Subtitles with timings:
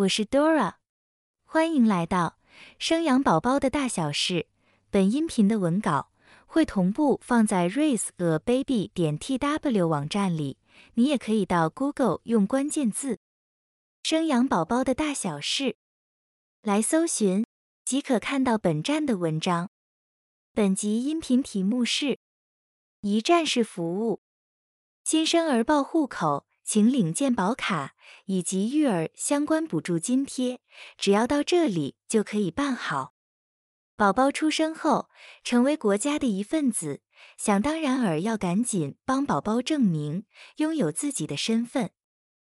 [0.00, 0.76] 我是 Dora，
[1.44, 2.38] 欢迎来到
[2.78, 4.46] 生养宝宝的大小事。
[4.88, 6.10] 本音频的文稿
[6.46, 10.56] 会同步放在 raise a baby 点 tw 网站里，
[10.94, 13.18] 你也可以到 Google 用关键字
[14.02, 15.76] “生养宝宝的大小事”
[16.62, 17.44] 来搜寻，
[17.84, 19.68] 即可看到本站的文章。
[20.54, 22.18] 本集音频题目是
[23.02, 24.22] 一站式服务，
[25.04, 26.46] 新生儿报户口。
[26.72, 30.60] 请领健保卡以及育儿相关补助津贴，
[30.96, 33.12] 只要到这里就可以办好。
[33.96, 35.10] 宝宝出生后，
[35.42, 37.00] 成为国家的一份子，
[37.36, 40.26] 想当然尔要赶紧帮宝宝证明
[40.58, 41.90] 拥有自己的身份。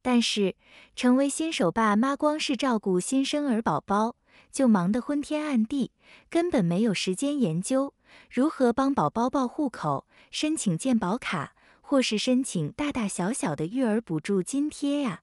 [0.00, 0.56] 但是，
[0.94, 4.16] 成为新手爸妈，光是照顾新生儿宝宝
[4.50, 5.92] 就忙得昏天暗地，
[6.30, 7.92] 根本没有时间研究
[8.30, 11.52] 如何帮宝宝报户口、申请健保卡。
[11.88, 15.22] 或是申请大大小小的育儿补助津贴呀，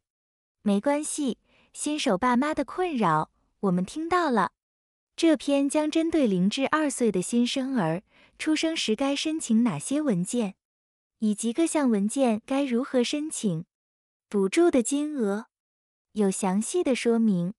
[0.62, 1.38] 没关系，
[1.74, 4.54] 新手爸妈的困扰我们听到了。
[5.18, 8.04] 这篇将针对零至二岁的新生儿
[8.40, 10.56] 出生时该申请哪些文件，
[11.20, 13.66] 以及各项文件该如何申请，
[14.30, 15.48] 补助的金额
[16.14, 17.54] 有详细的说明。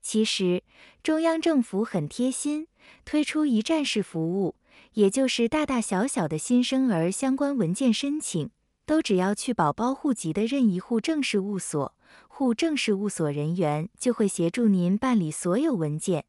[0.00, 0.64] 其实
[1.02, 2.68] 中央政府很贴心，
[3.04, 4.54] 推出一站式服务。
[4.94, 8.50] 也就是大大小小的新生儿相关文件申请，
[8.86, 11.94] 都只要去宝宝户籍的任意户政事务所，
[12.26, 16.24] 户政事务所人员就会协助您办理所有文件。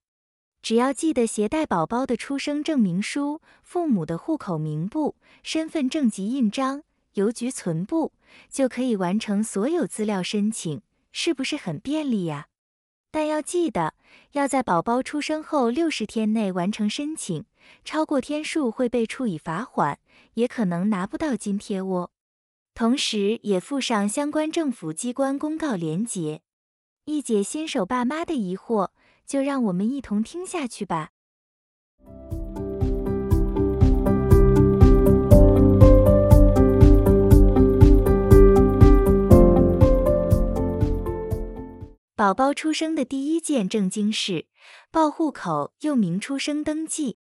[0.61, 8.11] 只要记得携带宝宝的出生证明书、父母的户口名簿、身份证及印章、邮局存簿，
[8.49, 10.81] 就可以完成所有资料申请，
[11.13, 12.48] 是不是很便利呀？
[13.11, 13.93] 但要记得，
[14.33, 17.45] 要在宝宝出生后六十天内完成申请，
[17.83, 19.99] 超过天数会被处以罚款，
[20.33, 22.11] 也可能拿不到津贴哦。
[22.73, 26.41] 同时，也附上相关政府机关公告链接，
[27.05, 28.89] 一解新手爸妈的疑惑。
[29.29, 31.11] 就让我们一同听下去吧。
[42.19, 44.47] 宝宝出生的第一件正经事，
[44.91, 47.17] 报户口，又名出生登记。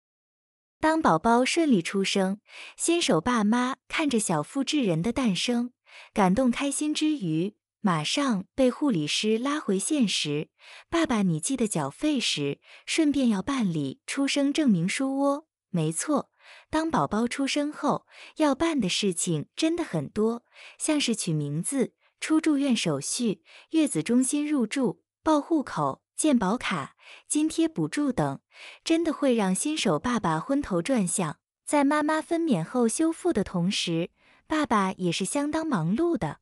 [0.80, 2.40] 当宝宝顺利出生，
[2.76, 5.72] 新手爸妈看着小复制人的诞生，
[6.16, 10.50] 感动开心之余，马上被护理师拉回现实。
[10.90, 15.46] 爸爸，你记得缴费时顺便要办理出生证明书哦。
[15.70, 16.32] 没错，
[16.72, 18.08] 当宝宝出生后，
[18.38, 20.44] 要办的事情真的很多，
[20.80, 21.94] 像是取名字。
[22.20, 26.96] 出住院手续、月子中心入住、报户口、健保卡、
[27.28, 28.40] 津贴补助等，
[28.84, 31.40] 真的会让新手爸爸昏头转向。
[31.66, 34.12] 在妈妈分娩后修复的同时，
[34.48, 36.40] 爸爸也是相当忙碌的。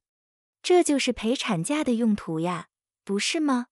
[0.62, 2.68] 这就是陪产假的用途呀，
[3.04, 3.68] 不是吗？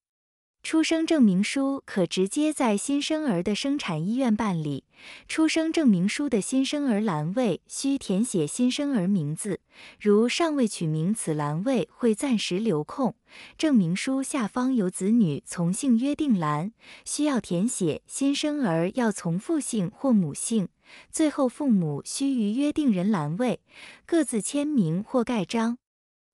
[0.63, 4.85] 出生证明书可直接在新生儿的生产医院办理。
[5.28, 9.59] 出生证明书的新生儿栏位需填写新生儿名字，
[10.00, 13.13] 如尚未取名，此栏位会暂时留空。
[13.57, 16.72] 证明书下方有子女从姓约定栏，
[17.03, 20.69] 需要填写新生儿要从父姓或母姓。
[21.12, 23.59] 最后，父母需于约定人栏位
[24.06, 25.78] 各自签名或盖章。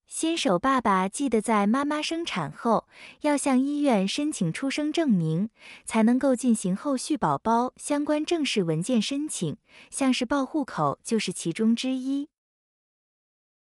[0.09, 2.87] 新手爸爸记得在妈妈生产后
[3.21, 5.51] 要向医院申请出生证明，
[5.85, 9.57] 才能够进行后续宝宝相关正式文件申请，
[9.91, 12.27] 像是报户口就是其中之一。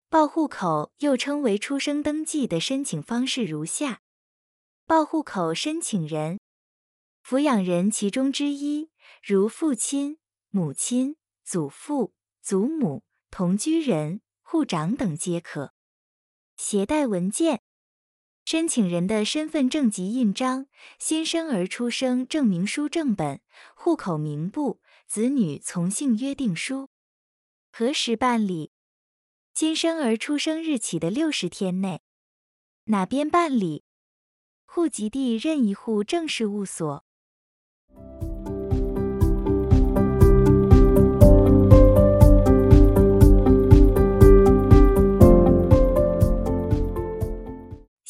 [0.09, 3.99] 报户口又称为出生登记的申请方式如下：
[4.87, 6.39] 报户口申请人、
[7.21, 8.89] 抚养人其中之一，
[9.21, 10.17] 如父亲、
[10.51, 15.73] 母亲、祖父、祖母、同居人、户长等皆可。
[16.61, 17.61] 携带文件：
[18.43, 20.67] 申请人的身份证及印章、
[20.99, 23.39] 新生儿出生证明书正本、
[23.75, 26.89] 户口名簿、子女从姓约定书。
[27.71, 28.73] 何时办理？
[29.53, 32.01] 新生儿出生日起的六十天内。
[32.83, 33.85] 哪边办理？
[34.65, 37.05] 户籍地任意户政事务所。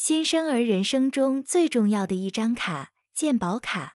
[0.09, 3.93] 新生儿人生中最重要的一张卡——健保卡，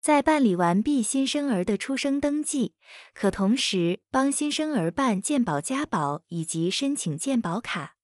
[0.00, 2.74] 在办理完毕新生儿的出生登记，
[3.14, 7.94] 可同时帮新生儿办健保加保以及申请健保卡。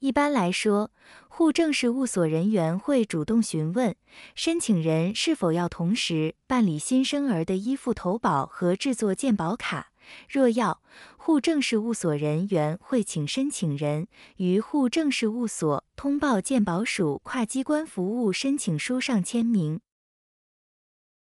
[0.00, 0.90] 一般来说，
[1.30, 3.96] 户政事务所人员会主动询问
[4.34, 9.87] 申请人是否要同时办理新生儿的依附投保和制作健保卡，
[10.28, 10.82] 若要，
[11.16, 19.80] 户政事务所人员会请申请人于户政事务所通报鉴保署跨机关服务申请书上签名。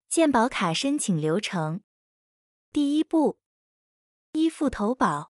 [0.10, 1.82] 鉴保卡申请流程：
[2.72, 3.40] 第一步，
[4.34, 5.32] 依附投保，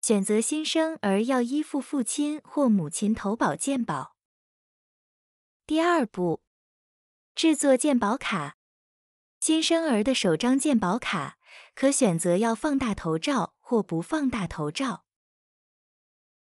[0.00, 4.16] 选择新生儿要依附父亲或母亲投保鉴保。
[5.66, 6.42] 第二步，
[7.34, 8.56] 制作鉴保卡。
[9.40, 11.38] 新生儿的首张鉴保卡
[11.80, 15.04] 可选择要放大头照或不放大头照。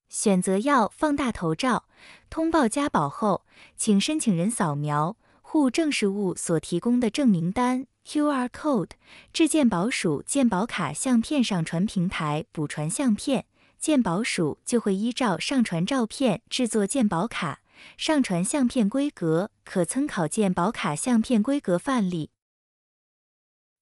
[0.09, 1.85] 选择要放大头照，
[2.29, 3.47] 通报加保后，
[3.77, 8.91] 请申请人扫描户政事务所提供的证明单 （QR code）
[9.33, 13.47] 至健保署健保卡相片上传平台补传相片，
[13.79, 17.61] 健保署就会依照上传照片制作健保卡。
[17.97, 22.31] 上传相片规格可参考健保卡相片规格范例。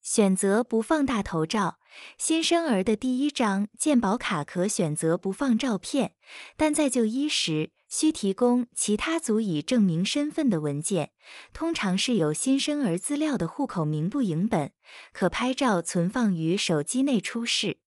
[0.08, 1.80] 选择不放大头照，
[2.16, 6.14] 新生儿的第一张健保卡可选择不放照片，
[6.56, 11.10] 但在就医时需提供其他足以证明身份的文件，
[11.52, 14.72] 通常是有新生儿资料的户口名簿影本，
[15.12, 17.80] 可拍照存放于手机内出示。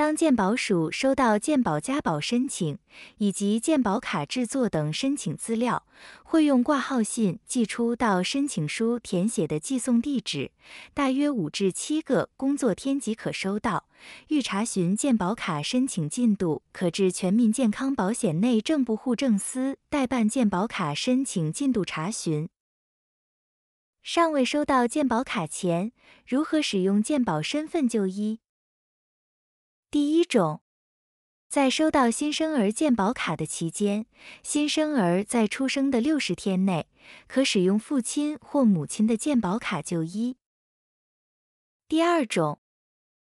[0.00, 2.78] 当健保署收到健保加保申请
[3.18, 5.84] 以及健保卡制作等申请资料，
[6.22, 10.52] 会用挂号信寄出到申请书填写的寄送地址，
[10.94, 13.90] 大约五至七个工作天即可收到。
[14.28, 22.48] 欲查询健保卡申请进度，可至全民健康保险内政部户政司代办健保卡申请进度查询。
[24.02, 25.92] 尚未收到健保卡前，
[26.26, 28.40] 如何使用健保身份就医？
[29.92, 30.60] 第一种，
[31.48, 34.06] 在收到新生儿健保卡的期间，
[34.40, 36.86] 新生儿在出生的六十天内，
[37.26, 40.36] 可使用父亲或母亲的健保卡就医。
[41.88, 42.60] 第二种，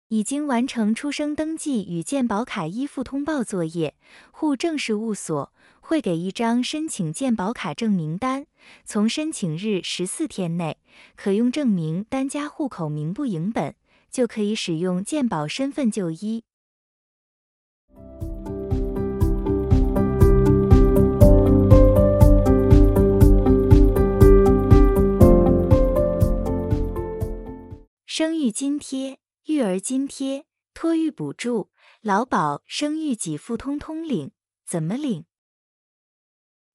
[0.06, 3.96] 已经完成出生登记与健保卡依附通报作业，
[4.30, 8.46] 户政事务所会给一张申请健保卡证明单，
[8.84, 10.78] 从申请日十四天内，
[11.16, 13.74] 可用证明单加户口名簿影本。
[14.14, 16.44] 就可以使用健保身份就医。
[28.06, 31.70] 生育津贴、育儿津贴、托育补助、
[32.00, 34.30] 劳保、生育给付通通领，
[34.64, 35.24] 怎么领？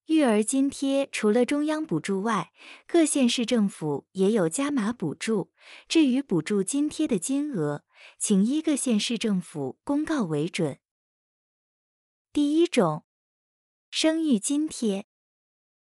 [0.09, 2.51] 育儿津贴除了中央补助外，
[2.87, 5.51] 各县市政府也有加码补助。
[5.87, 7.83] 至于补助津贴的金额，
[8.17, 10.79] 请依各县市政府公告为准。
[12.33, 13.05] 第一种，
[13.91, 15.05] 生育津贴，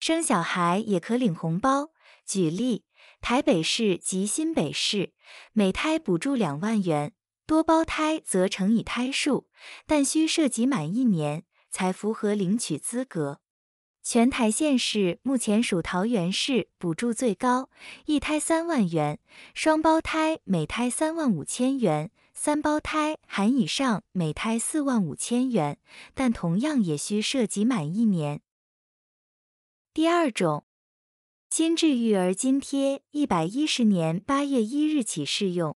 [0.00, 1.92] 生小孩也可领红包。
[2.26, 2.84] 举例，
[3.20, 5.12] 台北市及新北市
[5.52, 7.14] 每胎补助两万元，
[7.46, 9.48] 多胞胎则乘以胎数，
[9.86, 13.40] 但需涉及满一年才符合领取资格。
[14.10, 17.69] 全台县市目前属桃园市补助最高，
[18.06, 19.19] 一胎三万元，
[19.52, 25.78] 双胞胎每胎三万五千元，三胞胎含以上每胎四万五千元，
[26.14, 28.40] 但同样也需涉及满一年。
[29.93, 30.64] 第二种，
[31.50, 35.76] 新制育儿津贴，一百一十年八月一日起适用。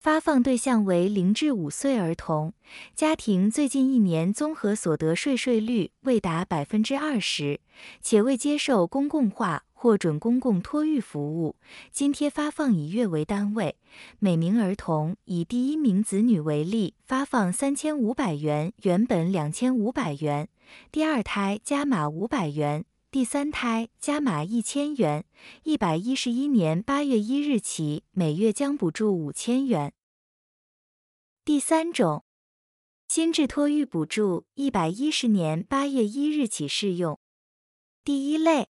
[0.00, 2.52] 发放对象为零至五岁儿童，
[2.94, 7.58] 家庭最近一年综合所得税税率未达百分之二十，
[8.00, 11.56] 且未接受公共化或准公共托育服务，
[11.90, 13.74] 津贴发放以月为单位。
[14.20, 20.48] 每名儿童以第一名子女为例，发放三千五百元，原本两千五百元，
[20.92, 25.24] 第二胎加码五百元，第三胎加码一千元。
[25.64, 29.92] 一百一十一年八月一日起，每月将补助五千元。
[31.48, 32.24] 第三种，
[33.08, 37.18] 新制托育补助，一百一十年八月一日起适用。
[38.04, 38.68] 第一类，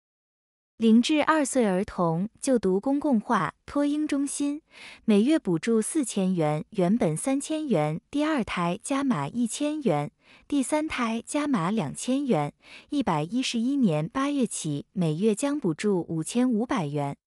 [0.78, 4.62] 零至二岁儿童就读公共化托婴中心，
[5.04, 10.10] 每月补助四千元，原本三千元，第二胎加码一千元，
[10.48, 12.54] 第三胎加码两千元。
[12.88, 17.18] 一百一十一年八月起，每月将补助五千五百元。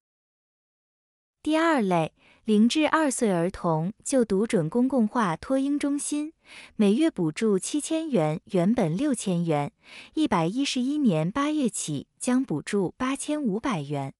[1.44, 2.14] 第二类。
[2.46, 6.32] 零至二岁儿童就读准公共化托婴中心，
[6.74, 9.70] 每月补助七千元，原本六千元，
[10.14, 14.14] 一百一十一年八月起将补助八千五百元。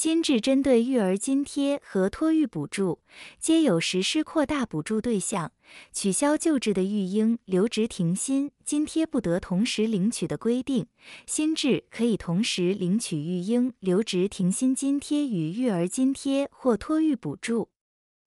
[0.00, 3.00] 新制针对育儿津贴和托育补助，
[3.40, 5.50] 皆有实施扩大补助对象、
[5.92, 10.86] 取消旧制的育婴留职停薪津贴不得同时领取的规定。
[11.26, 17.70] 新制可以同时领取育婴留职停薪津贴与育儿津贴或托育补助。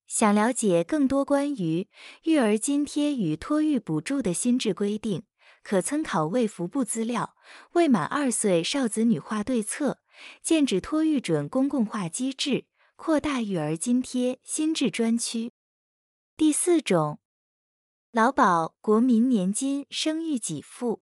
[0.06, 1.88] 想了解更多关于
[2.24, 5.24] 育儿津贴与托育补助的新制规定，
[5.64, 7.34] 可参考卫福部资料
[7.76, 9.92] 《未满二岁少子女化对策》，
[10.42, 15.52] 建制托育准公共化机制，扩大育儿津贴新制专区。
[16.36, 17.20] 第四种，
[18.12, 21.02] 劳保国民年金生育给付。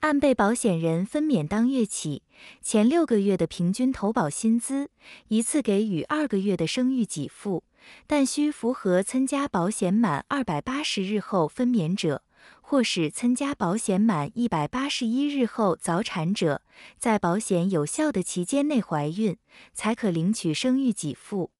[0.00, 2.24] 按被保险人分娩当月起，
[2.60, 4.90] 前六个月的平均投保薪资，
[5.28, 7.62] 一次给予二个月的生育给付，
[8.08, 12.24] 但需符合参加保险满二百八十日后分娩者，
[12.72, 16.62] 或是参加保险满一百八十一日后早产者，
[16.98, 19.36] 在保险有效的期间内怀孕，
[19.74, 21.50] 才可领取生育给付。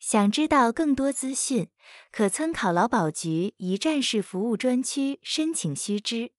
[0.00, 1.68] 想知道更多资讯，
[2.10, 6.30] 可参考劳保局一站式服务专区申请须知。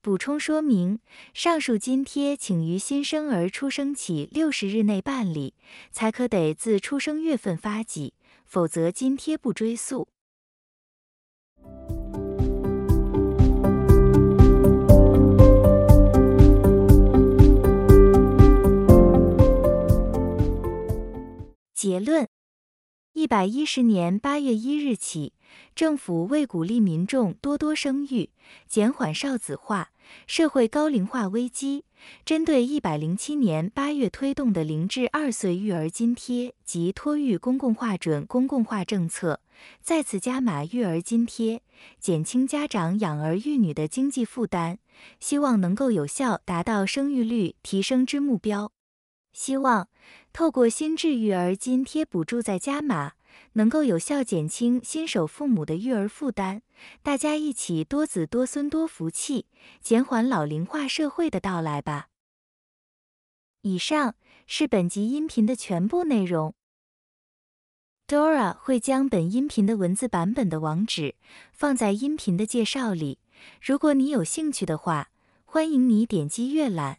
[0.00, 0.98] 补充说明：
[1.32, 5.54] 上述津贴请于新生儿出生起六十日内办理，
[5.92, 8.14] 才可得自出生月份发给，
[8.44, 10.08] 否则津贴不追溯。
[21.82, 22.28] 结论。
[23.12, 25.32] 一百一十年八月一日起，
[25.74, 28.30] 政府为鼓励民众多多生育，
[28.68, 29.90] 减缓少子化、
[30.28, 31.84] 社会高龄化危机，
[32.24, 39.40] 针对一百零七年八月推动的零至二岁育儿津贴及托育公共化准公共化政策，
[39.80, 41.62] 再次加码育儿津贴，
[41.98, 44.78] 减轻家长养儿育女的经济负担，
[45.18, 48.70] 希望能够有效达到生育率提升之目标。
[49.32, 49.88] 希望
[50.32, 53.12] 透过新制育儿津贴补助再加码，
[53.54, 56.60] 能够有效减轻新手父母的育儿负担，
[57.02, 59.46] 大家一起多子多孙多福气，
[59.80, 62.08] 减缓老龄化社会的到来吧。
[63.62, 66.54] 以上是本集音频的全部内容。
[68.08, 71.14] Dora 会将本音频的文字版本的网址
[71.52, 73.18] 放在音频的介绍里，
[73.62, 75.10] 如果你有兴趣的话，
[75.44, 76.98] 欢迎你点击阅览。